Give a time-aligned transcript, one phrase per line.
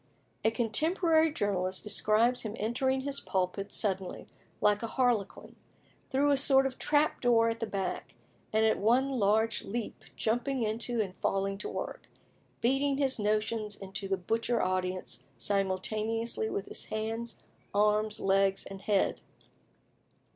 [0.43, 4.25] A contemporary journalist describes him entering his pulpit suddenly,
[4.59, 5.55] like a harlequin,
[6.09, 8.15] through a sort of trap door at the back,
[8.51, 12.09] and "at one large leap jumping into it and falling to work,"
[12.61, 17.37] beating his notions into the butcher audience simultaneously with his hands,
[17.71, 19.21] arms, legs, and head.